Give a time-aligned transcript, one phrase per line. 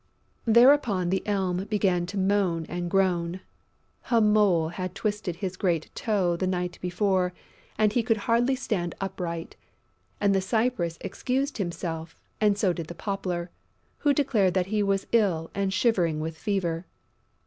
[0.47, 3.39] Thereupon the Elm began to moan and groan:
[4.09, 7.33] a mole had twisted his great toe the night before
[7.77, 9.55] and he could hardly stand upright;
[10.19, 13.51] and the Cypress excused himself and so did the Poplar,
[13.99, 16.87] who declared that he was ill and shivering with fever.